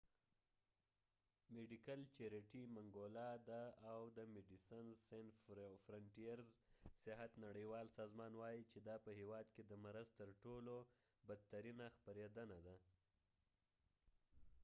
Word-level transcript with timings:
د 1.45 1.45
medical 1.57 2.01
charity 2.15 2.61
mangola 2.77 3.29
medecines 4.37 4.95
sans 5.09 5.31
frontieres 5.85 6.49
او 6.57 6.61
د 6.85 6.89
صحت 7.03 7.31
نړیوال 7.47 7.87
سازمان 7.99 8.31
وایي 8.41 8.61
چې 8.71 8.79
دا 8.87 8.95
په 9.05 9.11
هیواد 9.19 9.47
کې 9.55 9.63
د 9.65 9.71
مرض 9.85 10.07
تر 10.19 10.29
ټولو 10.43 10.75
بدترینه 11.27 11.85
خپریدنه 11.95 12.57
ده 12.67 12.75